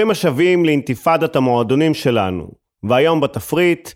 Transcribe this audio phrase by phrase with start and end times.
[0.00, 2.50] ברוכים השבים לאינתיפאדת המועדונים שלנו,
[2.82, 3.90] והיום בתפריט,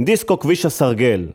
[0.00, 1.28] דיסקו כביש הסרגל.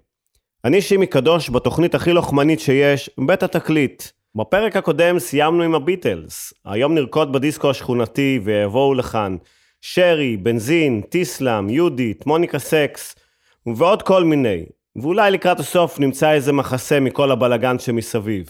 [0.65, 4.03] אני שימי קדוש בתוכנית הכי לוחמנית שיש, בית התקליט.
[4.35, 9.37] בפרק הקודם סיימנו עם הביטלס, היום נרקוד בדיסקו השכונתי ויבואו לכאן
[9.81, 13.15] שרי, בנזין, טיסלאם, יהודית, מוניקה סקס,
[13.75, 14.65] ועוד כל מיני.
[14.95, 18.49] ואולי לקראת הסוף נמצא איזה מחסה מכל הבלגן שמסביב.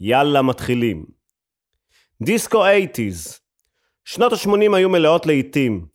[0.00, 1.04] יאללה, מתחילים.
[2.22, 3.45] דיסקו 80's
[4.08, 5.86] שנות ה-80 היו מלאות לעיתים.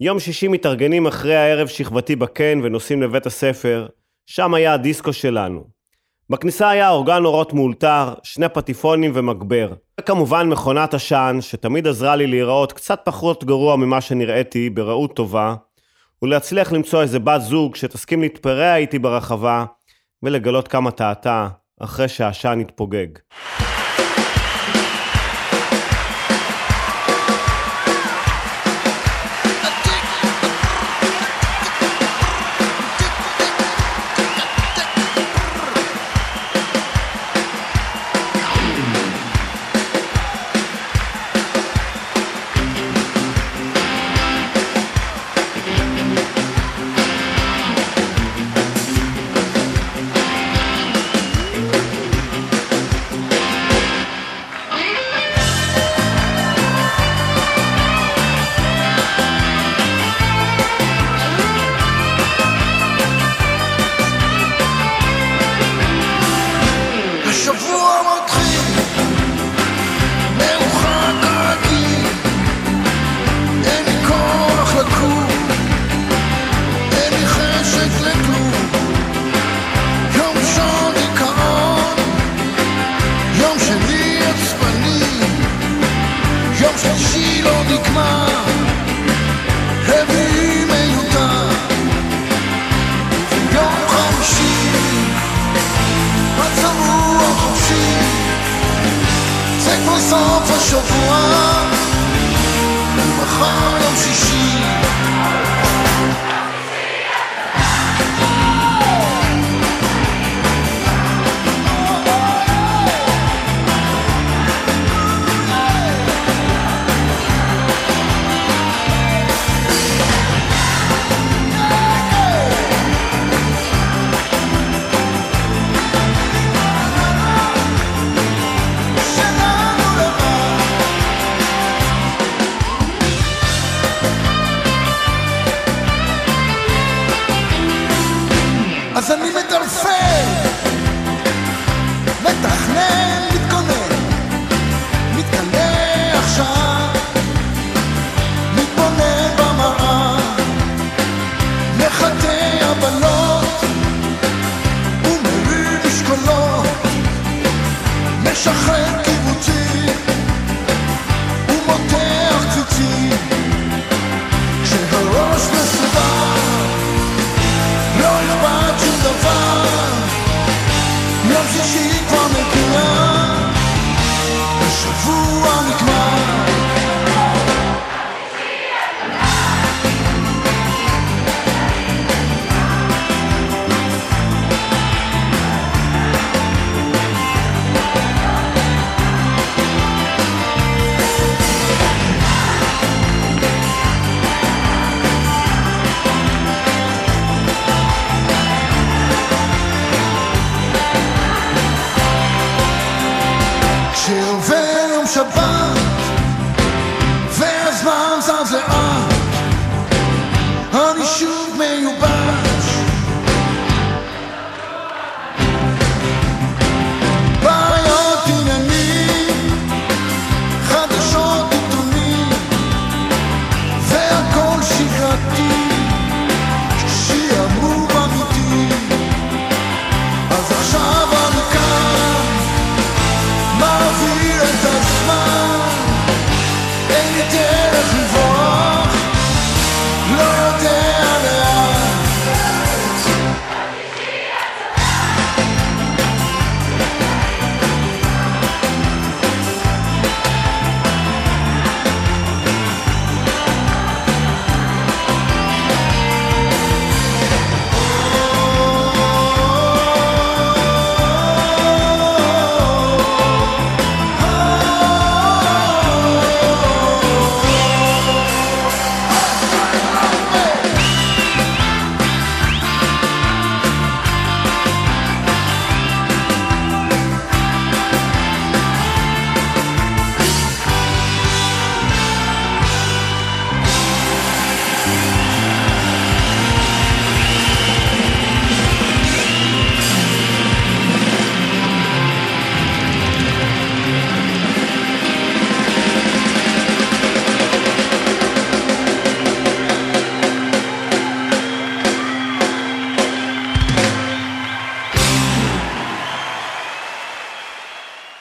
[0.00, 3.86] יום שישי מתארגנים אחרי הערב שכבתי בקן ונוסעים לבית הספר,
[4.26, 5.64] שם היה הדיסקו שלנו.
[6.30, 9.72] בכניסה היה אורגן אורות מאולתר, שני פטיפונים ומגבר.
[10.00, 15.54] וכמובן מכונת עשן, שתמיד עזרה לי להיראות קצת פחות גרוע ממה שנראיתי, בראות טובה,
[16.22, 19.64] ולהצליח למצוא איזה בת זוג שתסכים להתפרע איתי ברחבה,
[20.22, 21.48] ולגלות כמה טעתה
[21.80, 23.08] אחרי שהעשן יתפוגג.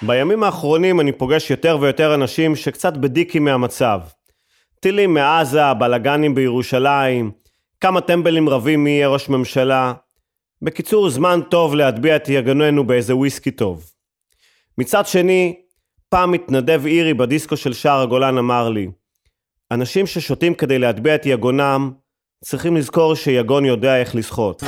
[0.07, 3.99] בימים האחרונים אני פוגש יותר ויותר אנשים שקצת בדיקים מהמצב.
[4.79, 7.31] טילים מעזה, בלאגנים בירושלים,
[7.81, 9.93] כמה טמבלים רבים מי יהיה ראש ממשלה.
[10.61, 13.91] בקיצור, זמן טוב להטביע את יגוננו באיזה וויסקי טוב.
[14.77, 15.55] מצד שני,
[16.09, 18.87] פעם מתנדב אירי בדיסקו של שער הגולן אמר לי,
[19.71, 21.91] אנשים ששותים כדי להטביע את יגונם,
[22.43, 24.63] צריכים לזכור שיגון יודע איך לשחות.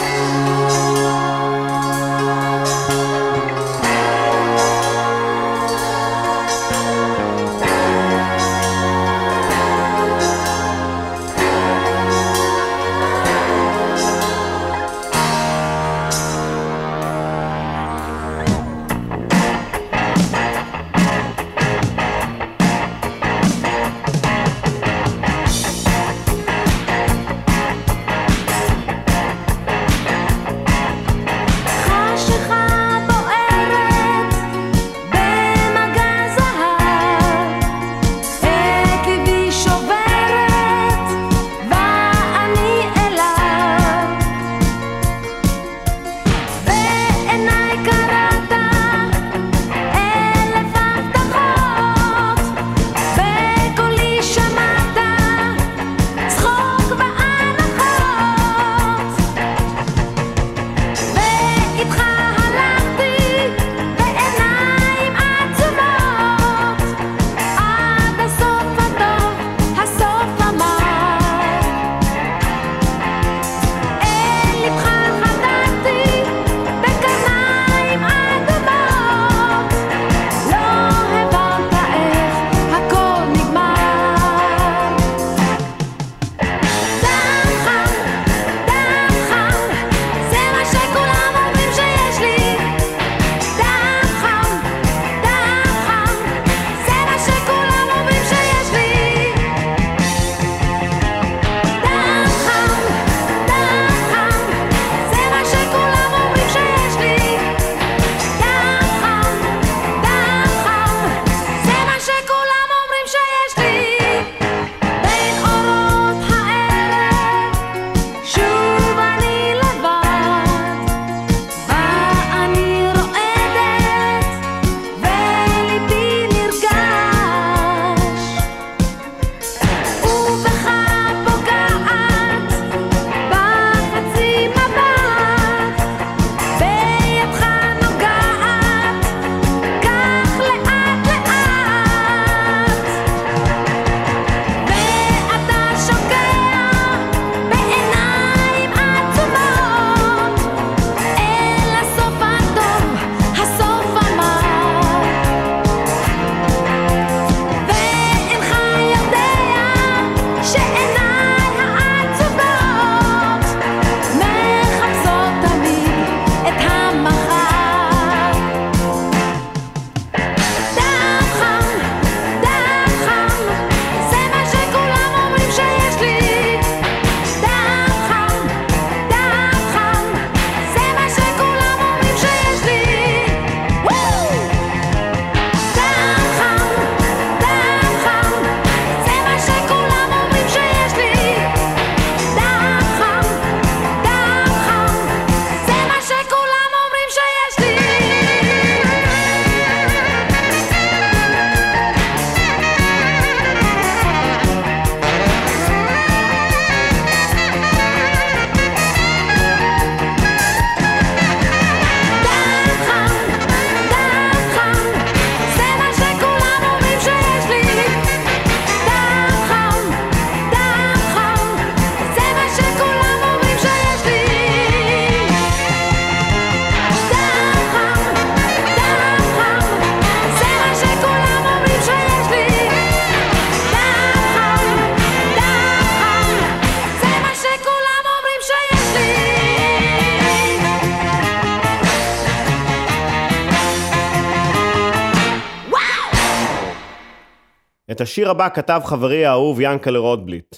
[248.00, 250.56] את השיר הבא כתב חברי האהוב ינקלה רוטבליט.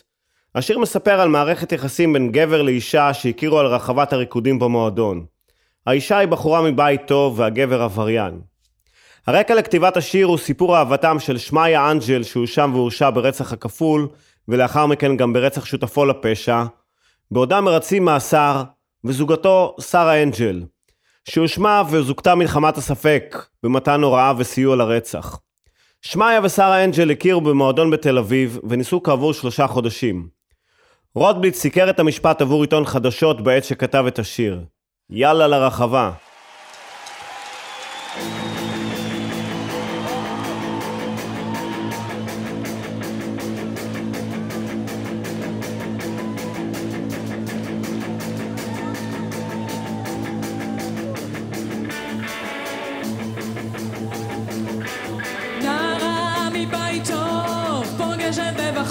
[0.56, 5.26] השיר מספר על מערכת יחסים בין גבר לאישה שהכירו על רחבת הריקודים במועדון.
[5.88, 8.42] האישה היא בחורה מבית טוב והגבר עבריין.
[9.28, 14.08] הרקע לכתיבת השיר הוא סיפור אהבתם של שמעיה אנג'ל שהואשם והורשע ברצח הכפול
[14.48, 16.64] ולאחר מכן גם ברצח שותפו לפשע,
[17.32, 18.64] בעודם מרצים מאסר,
[19.04, 20.64] וזוגתו שרה אנג'ל,
[21.26, 25.40] שהואשמה וזוכתה מלחמת הספק במתן הוראה וסיוע לרצח.
[26.02, 30.28] שמעיה ושרה אנג'ל הכירו במועדון בתל אביב וניסו כעבור שלושה חודשים.
[31.16, 34.66] רוטבליט סיקר את המשפט עבור עיתון חדשות בעת שכתב את השיר
[35.10, 36.12] "יאללה לרחבה",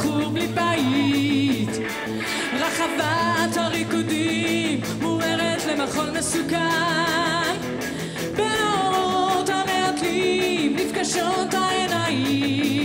[0.00, 1.78] תחום לי בית
[2.52, 7.56] רחבת הריקודים מוארת למחול מסוכן.
[8.36, 12.79] בין האורות המעטלים נפגשות העיניים.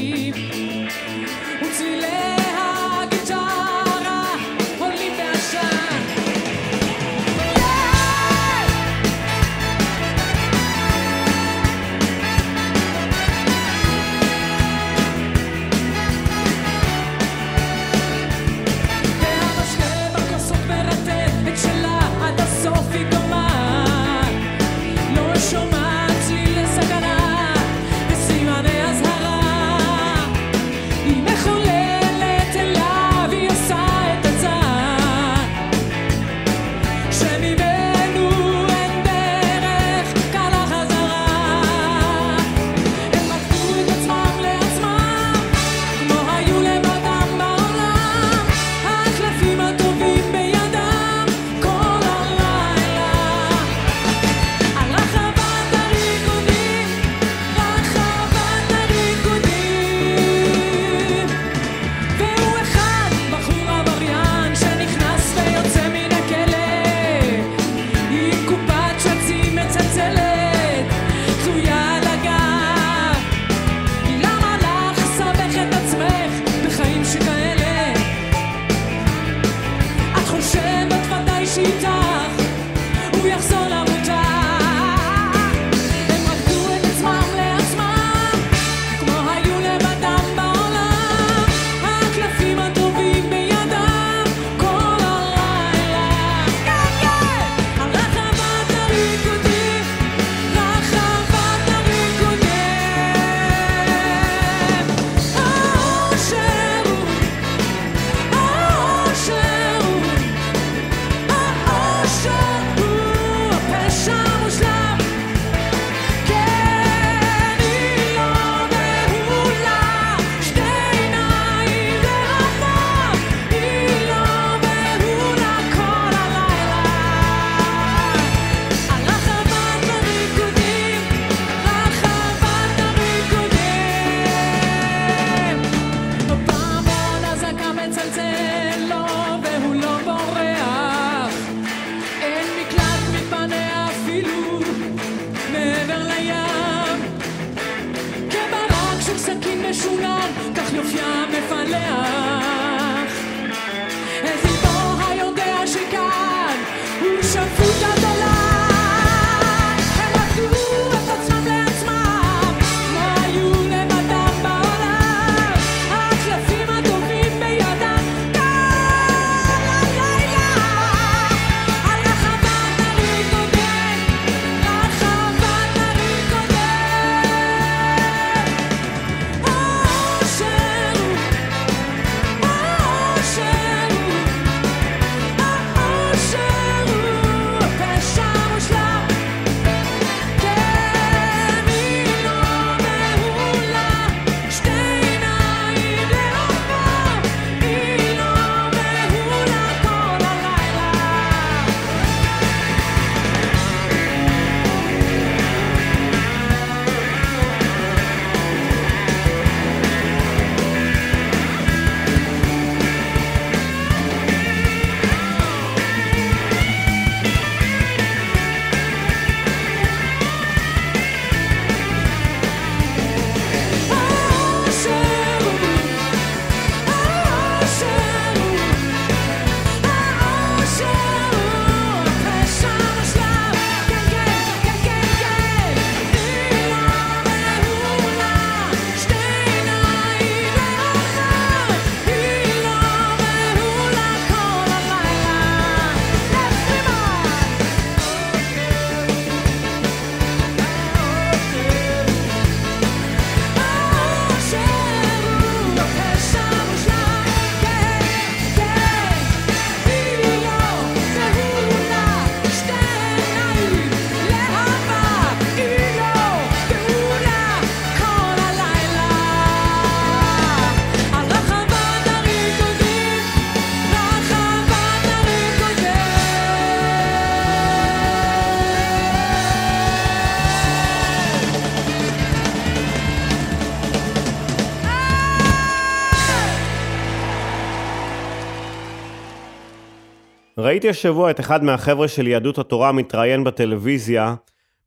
[290.75, 294.36] ראיתי השבוע את אחד מהחבר'ה של יהדות התורה מתראיין בטלוויזיה,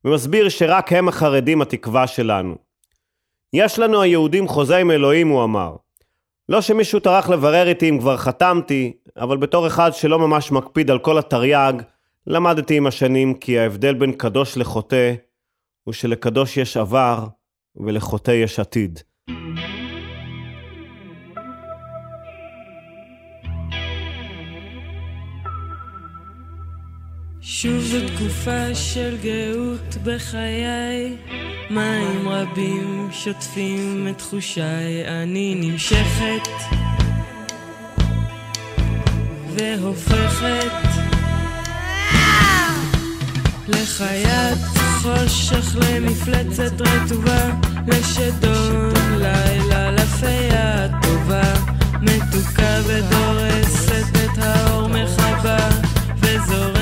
[0.04, 2.56] ומסביר שרק הם החרדים התקווה שלנו.
[3.52, 5.76] יש לנו היהודים חוזה עם אלוהים, הוא אמר.
[6.48, 10.98] לא שמישהו טרח לברר איתי אם כבר חתמתי, אבל בתור אחד שלא ממש מקפיד על
[10.98, 11.72] כל התרי"ג,
[12.26, 15.14] למדתי עם השנים כי ההבדל בין קדוש לחוטא,
[15.84, 17.26] הוא שלקדוש יש עבר,
[17.76, 19.00] ולחוטא יש עתיד.
[27.50, 31.16] שוב זו תקופה של גאות בחיי,
[31.70, 36.48] מים רבים שוטפים את תחושיי, אני נמשכת
[39.54, 40.88] והופכת
[43.68, 44.58] לחיית
[45.02, 47.50] חושך למפלצת רטובה,
[47.86, 51.54] לשדון לילה לפיה טובה,
[52.02, 55.68] מתוקה ודורסת את האור מחבה,
[56.20, 56.77] וזורמת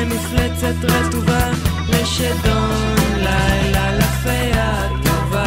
[0.00, 1.50] למפלצת רטובה,
[1.88, 5.44] לשדון לילה לפיה טובה,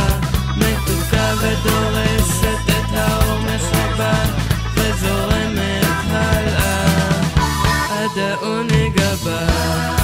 [0.57, 4.13] מתוקה ודורסת את האור מחבה,
[4.75, 7.09] וזורמת הלאה
[7.89, 10.02] עד העונג הבא.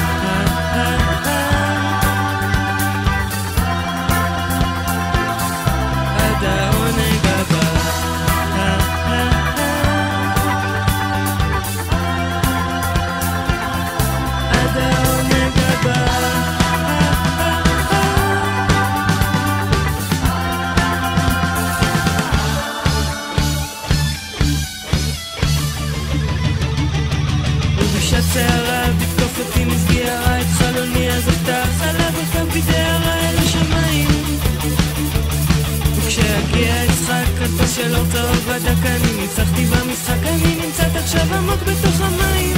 [37.80, 42.58] כתוב של אור צהוב בדק אני ניצחתי במשחק אני נמצאת עכשיו עמוק בתוך המים.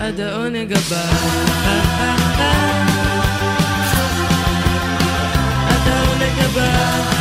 [0.00, 1.04] עד העונג הבא.
[5.68, 7.13] עד העונג הבא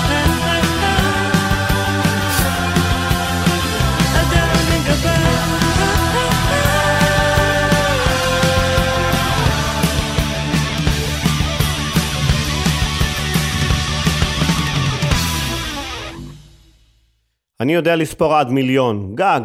[17.63, 19.41] אני יודע לספור עד מיליון, גג.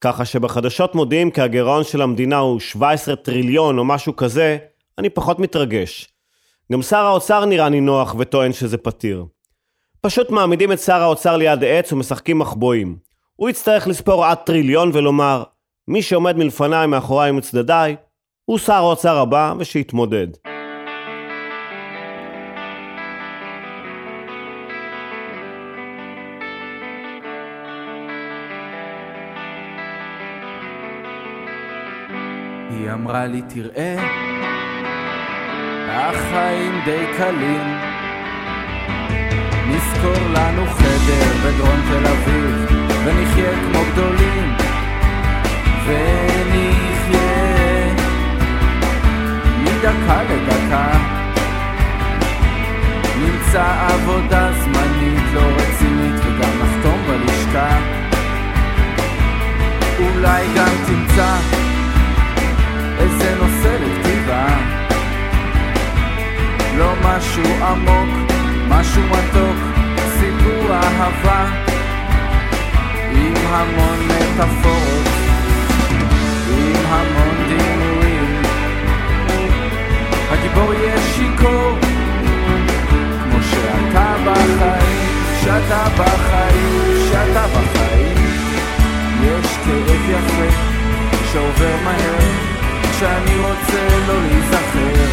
[0.00, 4.58] ככה שבחדשות מודיעים כי הגירעון של המדינה הוא 17 טריליון או משהו כזה,
[4.98, 6.08] אני פחות מתרגש.
[6.72, 9.24] גם שר האוצר נראה נינוח וטוען שזה פתיר.
[10.00, 12.96] פשוט מעמידים את שר האוצר ליד עץ ומשחקים מחבואים.
[13.36, 15.42] הוא יצטרך לספור עד טריליון ולומר,
[15.88, 17.96] מי שעומד מלפניי, מאחוריי ומצדדיי,
[18.44, 20.51] הוא שר האוצר הבא ושיתמודד.
[32.82, 33.96] היא אמרה לי תראה,
[35.90, 37.78] החיים די קלים.
[39.68, 42.66] נזכור לנו חדר בדרום תל אביב,
[43.04, 44.56] ונחיה כמו גדולים.
[45.86, 47.22] ונחיה
[49.64, 50.92] מדקה לדקה.
[53.18, 57.78] נמצא עבודה זמנית לא רצינית וגם נחתום בלשכה.
[59.98, 61.62] אולי גם תמצא
[63.02, 64.46] איזה נושא לכתיבה.
[66.78, 68.30] לא משהו עמוק,
[68.68, 69.56] משהו מתוק,
[70.20, 71.46] סיפור אהבה
[73.12, 75.06] עם המון מטאפורות,
[76.48, 78.42] עם המון דימויים.
[80.30, 81.78] הגיבור יהיה שיכור
[83.22, 85.08] כמו שאתה בחיים,
[85.40, 88.16] שאתה בחיים, שאתה בחיים.
[89.22, 90.56] יש כאב יפה
[91.32, 92.51] שעובר מהר
[93.02, 95.04] שאני רוצה לא להיזכר.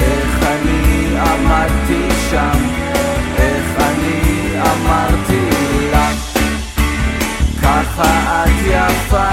[0.00, 2.58] איך אני עמדתי שם?
[3.38, 5.50] איך אני אמרתי
[5.92, 6.10] לה?
[7.62, 9.28] ככה את יפה.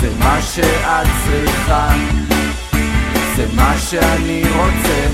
[0.00, 1.88] זה מה שאת צריכה.
[3.36, 5.06] זה מה שאני רוצה.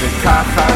[0.00, 0.66] וככה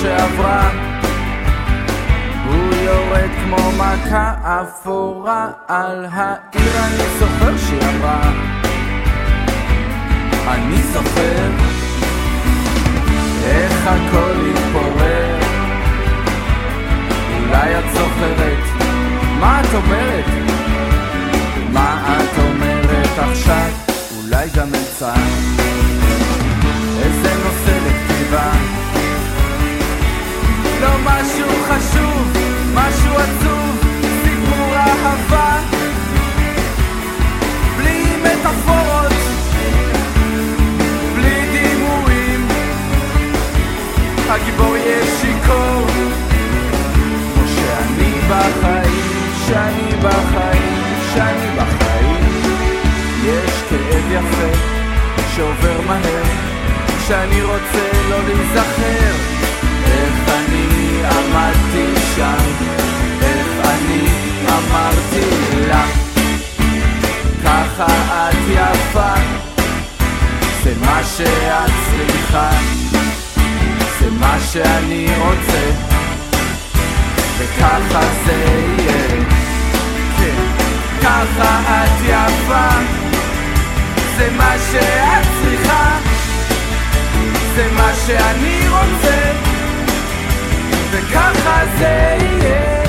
[0.00, 0.70] שעברה.
[2.46, 6.72] הוא יורד כמו מכה אפורה על העיר.
[6.84, 8.32] אני זוכר שהיא אמרה
[10.48, 11.50] אני זוכר
[13.44, 15.38] איך הכל התפורר.
[17.38, 18.74] אולי את זוכרת
[19.40, 20.24] מה את אומרת?
[21.72, 23.70] מה את אומרת עכשיו?
[24.16, 25.14] אולי גם אמצע
[27.02, 28.52] איזה נושא לכתיבה
[30.84, 32.32] לא משהו חשוב,
[32.74, 33.84] משהו עצוב,
[34.24, 35.58] סיפור אהבה.
[37.76, 39.12] בלי מטאפורות,
[41.14, 42.48] בלי דימויים.
[44.28, 45.86] הגיבור יהיה שיכור.
[47.34, 50.74] כמו שאני בחיים, שאני בחיים,
[51.14, 52.24] שאני בחיים.
[53.24, 54.58] יש כאב יפה
[55.36, 56.24] שעובר מהר.
[57.08, 59.34] שאני רוצה לא להיזכר
[61.04, 62.44] עמדתי שם,
[63.22, 64.08] איך אני
[64.48, 65.30] אמרתי
[65.68, 65.84] לה
[67.44, 67.86] ככה
[68.30, 69.14] את יפה,
[70.64, 72.50] זה מה שאת צריכה,
[74.00, 75.70] זה מה שאני רוצה,
[77.38, 78.32] וככה זה
[78.78, 79.24] יהיה.
[80.18, 80.64] כן,
[81.02, 82.68] ככה את יפה,
[84.16, 85.98] זה מה שאת צריכה.
[87.54, 89.53] זה מה שאני רוצה,
[90.94, 92.84] וככה זה יהיה.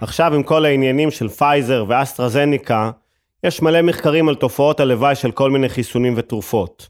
[0.00, 2.90] עכשיו עם כל העניינים של פייזר ואסטרזניקה,
[3.44, 6.88] יש מלא מחקרים על תופעות הלוואי של כל מיני חיסונים ותרופות.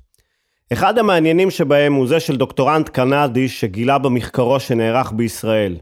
[0.72, 5.76] אחד המעניינים שבהם הוא זה של דוקטורנט קנדי שגילה במחקרו שנערך בישראל.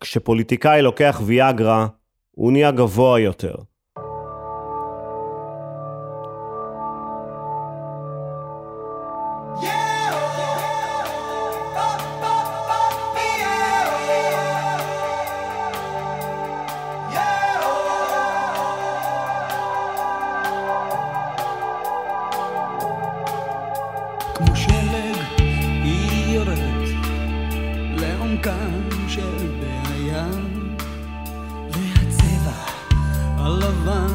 [0.00, 1.86] כשפוליטיקאי לוקח ויאגרה,
[2.30, 3.54] הוא נהיה גבוה יותר.
[24.46, 25.40] כמו שלג
[25.82, 26.88] היא יורדת
[27.96, 30.26] לעומקם של בעיה.
[31.70, 32.52] והצבע
[33.36, 34.14] הלבן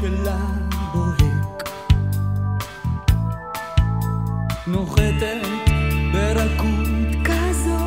[0.00, 0.46] שלה
[0.92, 1.68] בוהק.
[4.66, 5.46] נוחתת
[6.12, 6.88] ברכות
[7.24, 7.78] כזו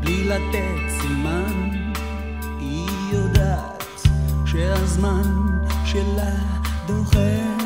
[0.00, 1.70] בלי לתת סימן.
[2.58, 3.84] היא יודעת
[4.46, 5.32] שהזמן
[5.84, 6.34] שלה
[6.86, 7.57] דוחק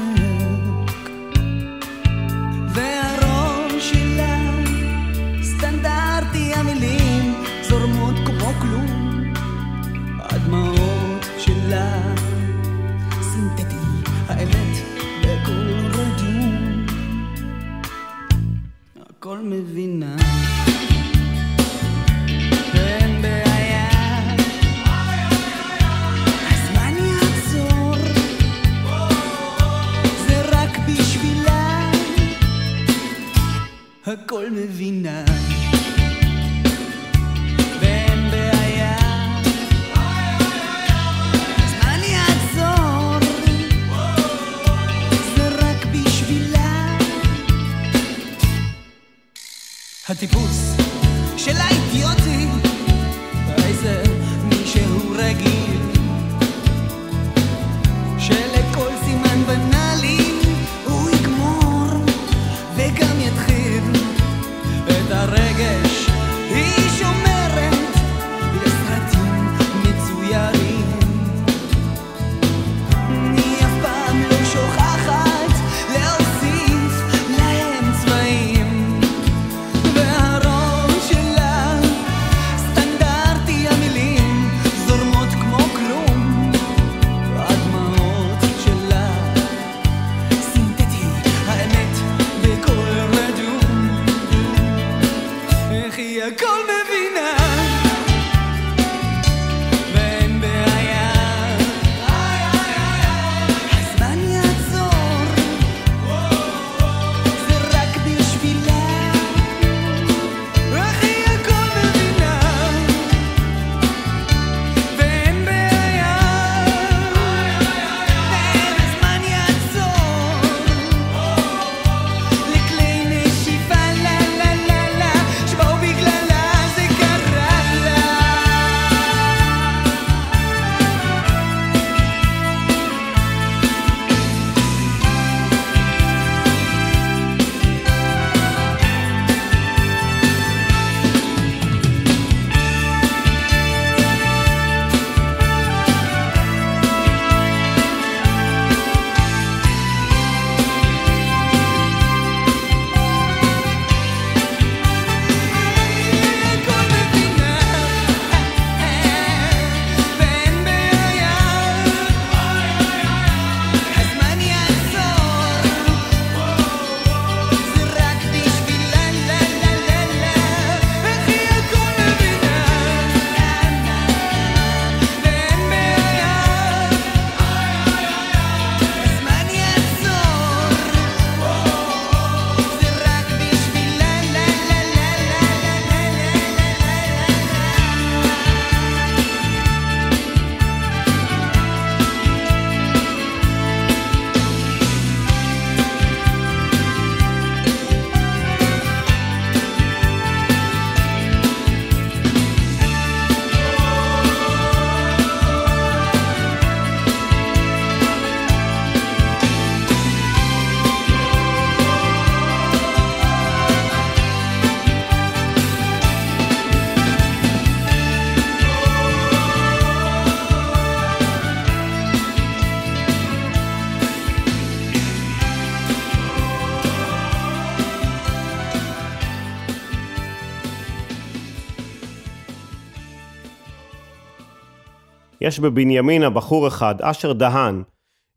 [235.42, 237.82] יש בבנימינה בחור אחד, אשר דהן.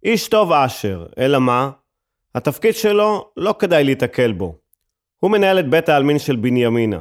[0.04, 1.70] איש טוב אשר, אלא מה?
[2.36, 4.56] התפקיד שלו, לא כדאי להיתקל בו.
[5.20, 7.00] הוא מנהל את בית העלמין של בנימינה.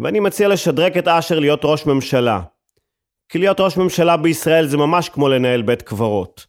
[0.00, 2.40] ואני מציע לשדרג את אשר להיות ראש ממשלה.
[3.28, 6.46] כי להיות ראש ממשלה בישראל זה ממש כמו לנהל בית קברות.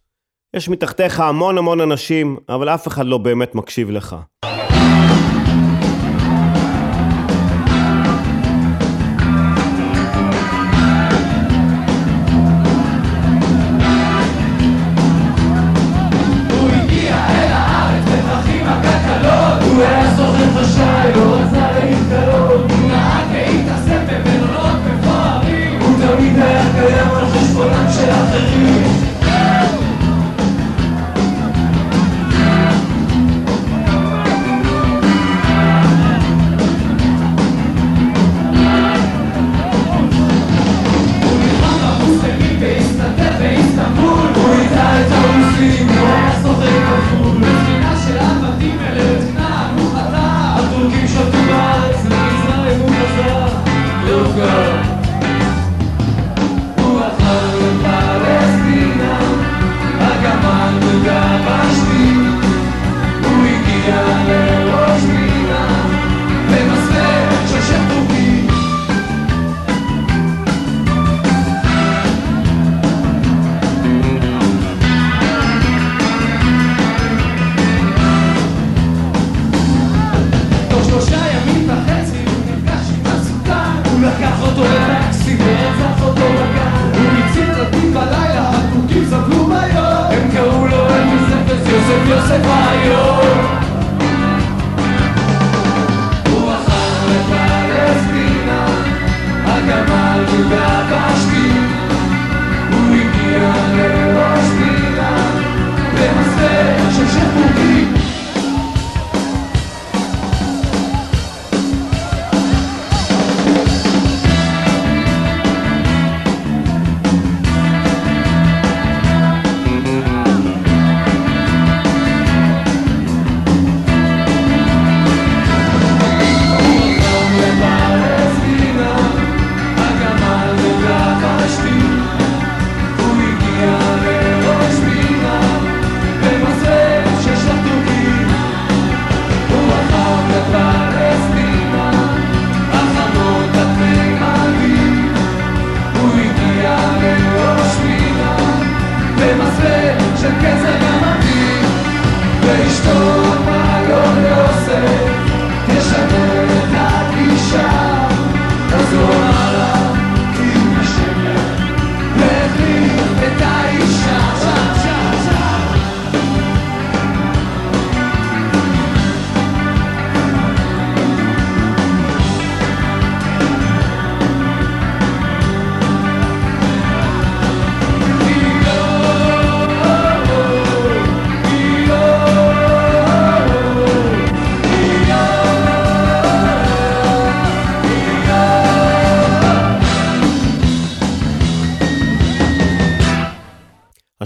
[0.53, 4.15] יש מתחתיך המון המון אנשים, אבל אף אחד לא באמת מקשיב לך.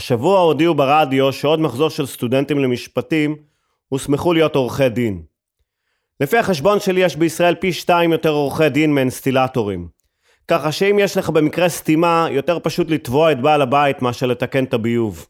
[0.06, 3.36] השבוע הודיעו ברדיו שעוד מחזור של סטודנטים למשפטים
[3.90, 5.22] הוסמכו להיות עורכי דין.
[6.20, 9.88] לפי החשבון שלי יש בישראל פי שתיים יותר עורכי דין מאינסטילטורים.
[10.48, 14.74] ככה שאם יש לך במקרה סתימה, יותר פשוט לתבוע את בעל הבית מאשר לתקן את
[14.74, 15.28] הביוב.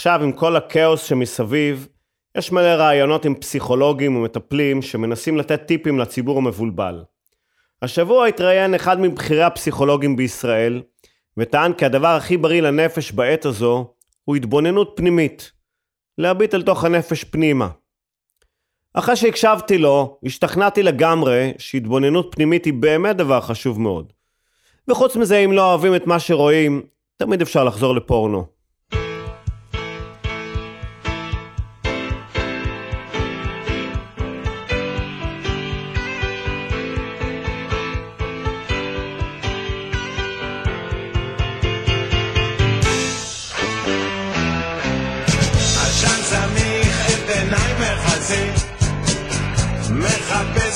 [0.00, 1.88] עכשיו, עם כל הכאוס שמסביב,
[2.36, 7.04] יש מלא רעיונות עם פסיכולוגים ומטפלים שמנסים לתת טיפים לציבור המבולבל.
[7.82, 10.82] השבוע התראיין אחד מבכירי הפסיכולוגים בישראל,
[11.36, 13.94] וטען כי הדבר הכי בריא לנפש בעת הזו
[14.24, 15.52] הוא התבוננות פנימית,
[16.18, 17.68] להביט אל תוך הנפש פנימה.
[18.94, 24.12] אחרי שהקשבתי לו, השתכנעתי לגמרי שהתבוננות פנימית היא באמת דבר חשוב מאוד.
[24.88, 26.82] וחוץ מזה, אם לא אוהבים את מה שרואים,
[27.16, 28.59] תמיד אפשר לחזור לפורנו.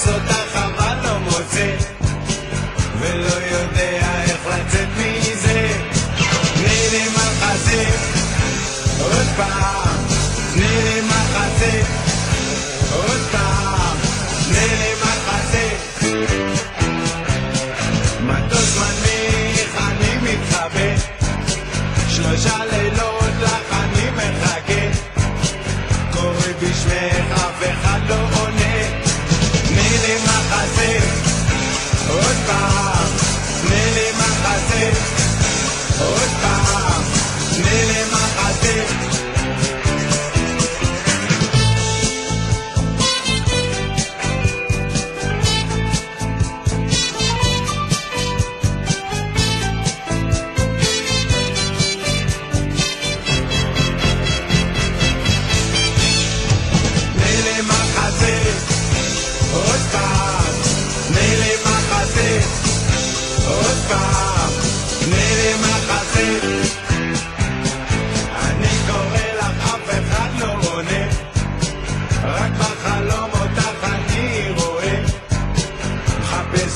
[0.05, 1.77] מחפש אותך אבל לא מוצא
[3.01, 5.69] ולא יודע איך לצאת מזה.
[6.93, 7.85] לי מחזה
[9.01, 9.84] עוד פעם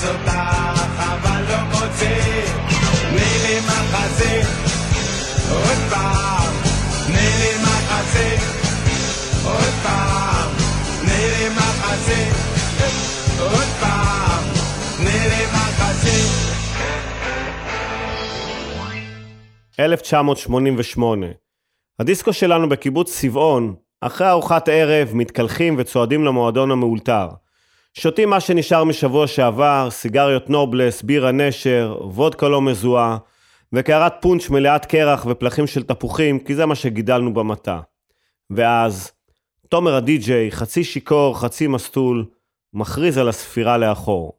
[0.09, 0.32] אותך
[0.98, 2.18] אבל לא מוצא.
[3.11, 4.42] תני לי מחזה
[5.50, 6.52] עוד פעם.
[7.06, 8.59] תני לי מחזה
[9.44, 10.50] עוד פעם,
[11.00, 12.30] תני לי מחזה,
[13.40, 14.44] עוד פעם,
[14.96, 16.18] תני לי מחזה.
[19.80, 21.26] 1988.
[21.98, 27.28] הדיסקו שלנו בקיבוץ צבעון, אחרי ארוחת ערב, מתקלחים וצועדים למועדון המאולתר.
[28.01, 33.18] שותים מה שנשאר משבוע שעבר, סיגריות נובלס, בירה נשר, וודקה לא מזוהה,
[33.72, 37.80] וקערת פונץ' מלאת קרח ופלחים של תפוחים, כי זה מה שגידלנו במטע.
[38.51, 39.12] ואז,
[39.68, 42.24] תומר הדי-ג'יי, חצי שיכור, חצי מסטול,
[42.74, 44.38] מכריז על הספירה לאחור.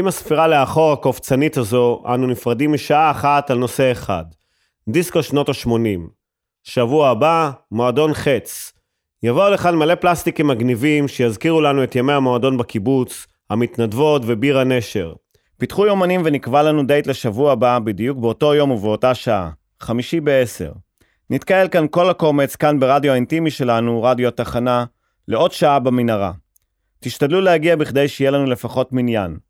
[0.00, 4.24] ועם הספירה לאחור הקופצנית הזו, אנו נפרדים משעה אחת על נושא אחד,
[4.88, 6.00] דיסקו שנות ה-80.
[6.62, 8.72] שבוע הבא, מועדון חץ.
[9.22, 15.12] יבואו לכאן מלא פלסטיקים מגניבים שיזכירו לנו את ימי המועדון בקיבוץ, המתנדבות ובירה נשר.
[15.58, 20.72] פיתחו יומנים ונקבע לנו דייט לשבוע הבא, בדיוק באותו יום ובאותה שעה, חמישי בעשר.
[21.30, 24.84] נתקהל כאן כל הקומץ, כאן ברדיו האינטימי שלנו, רדיו התחנה,
[25.28, 26.32] לעוד שעה במנהרה.
[27.00, 29.49] תשתדלו להגיע בכדי שיהיה לנו לפחות מניין.